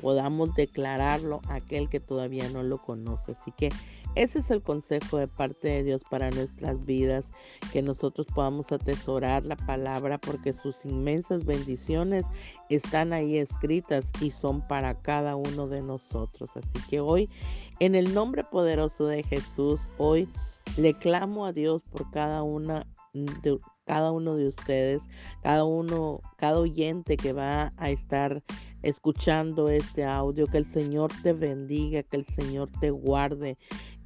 podamos 0.00 0.54
declararlo 0.54 1.40
a 1.48 1.56
aquel 1.56 1.88
que 1.88 2.00
todavía 2.00 2.48
no 2.50 2.62
lo 2.62 2.78
conoce. 2.78 3.32
Así 3.32 3.52
que 3.56 3.70
Ese 4.14 4.40
es 4.40 4.50
el 4.50 4.62
consejo 4.62 5.18
de 5.18 5.28
parte 5.28 5.68
de 5.68 5.84
Dios 5.84 6.02
para 6.10 6.30
nuestras 6.30 6.84
vidas, 6.84 7.26
que 7.72 7.82
nosotros 7.82 8.26
podamos 8.34 8.72
atesorar 8.72 9.46
la 9.46 9.54
palabra 9.54 10.18
porque 10.18 10.52
sus 10.52 10.84
inmensas 10.84 11.44
bendiciones 11.44 12.26
están 12.68 13.12
ahí 13.12 13.38
escritas 13.38 14.06
y 14.20 14.32
son 14.32 14.66
para 14.66 14.94
cada 15.02 15.36
uno 15.36 15.68
de 15.68 15.82
nosotros. 15.82 16.50
Así 16.56 16.80
que 16.88 16.98
hoy, 16.98 17.28
en 17.78 17.94
el 17.94 18.12
nombre 18.12 18.42
poderoso 18.42 19.06
de 19.06 19.22
Jesús, 19.22 19.88
hoy 19.98 20.28
le 20.76 20.94
clamo 20.94 21.46
a 21.46 21.52
Dios 21.52 21.82
por 21.82 22.10
cada 22.10 22.42
una 22.42 22.86
de 23.12 23.58
cada 23.88 24.12
uno 24.12 24.36
de 24.36 24.46
ustedes, 24.46 25.02
cada 25.42 25.64
uno, 25.64 26.20
cada 26.36 26.58
oyente 26.58 27.16
que 27.16 27.32
va 27.32 27.72
a 27.78 27.90
estar 27.90 28.42
escuchando 28.82 29.70
este 29.70 30.04
audio, 30.04 30.46
que 30.46 30.58
el 30.58 30.66
Señor 30.66 31.10
te 31.22 31.32
bendiga, 31.32 32.02
que 32.02 32.18
el 32.18 32.26
Señor 32.26 32.70
te 32.70 32.90
guarde, 32.90 33.56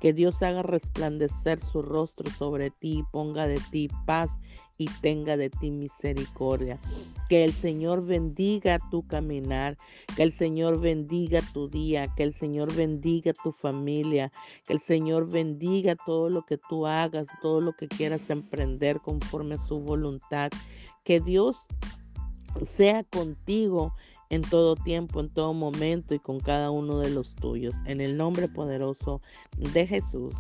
que 0.02 0.12
Dios 0.12 0.42
haga 0.42 0.64
resplandecer 0.64 1.60
su 1.60 1.80
rostro 1.80 2.28
sobre 2.32 2.70
ti, 2.70 3.04
ponga 3.12 3.46
de 3.46 3.60
ti 3.70 3.88
paz 4.04 4.40
y 4.76 4.86
tenga 5.00 5.36
de 5.36 5.48
ti 5.48 5.70
misericordia. 5.70 6.80
Que 7.28 7.44
el 7.44 7.52
Señor 7.52 8.04
bendiga 8.04 8.80
tu 8.90 9.06
caminar, 9.06 9.78
que 10.16 10.24
el 10.24 10.32
Señor 10.32 10.80
bendiga 10.80 11.40
tu 11.52 11.68
día, 11.68 12.12
que 12.16 12.24
el 12.24 12.34
Señor 12.34 12.74
bendiga 12.74 13.32
tu 13.44 13.52
familia, 13.52 14.32
que 14.66 14.72
el 14.72 14.80
Señor 14.80 15.30
bendiga 15.30 15.94
todo 16.04 16.28
lo 16.30 16.44
que 16.46 16.58
tú 16.58 16.84
hagas, 16.84 17.28
todo 17.40 17.60
lo 17.60 17.72
que 17.74 17.86
quieras 17.86 18.28
emprender 18.28 18.98
conforme 18.98 19.54
a 19.54 19.58
su 19.58 19.78
voluntad. 19.78 20.50
Que 21.04 21.20
Dios 21.20 21.68
sea 22.66 23.04
contigo 23.04 23.94
en 24.33 24.40
todo 24.40 24.77
tiempo, 24.77 25.21
en 25.21 25.29
todo 25.29 25.53
momento 25.53 26.14
y 26.14 26.18
con 26.18 26.40
cada 26.40 26.71
uno 26.71 26.99
de 26.99 27.11
los 27.11 27.35
tuyos. 27.35 27.77
En 27.85 28.01
el 28.01 28.16
nombre 28.16 28.49
poderoso 28.49 29.21
de 29.59 29.87
Jesús. 29.87 30.35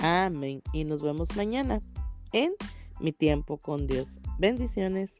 Amén. 0.00 0.62
Y 0.72 0.84
nos 0.84 1.02
vemos 1.02 1.36
mañana 1.36 1.80
en 2.32 2.54
mi 2.98 3.12
tiempo 3.12 3.58
con 3.58 3.86
Dios. 3.86 4.18
Bendiciones. 4.38 5.14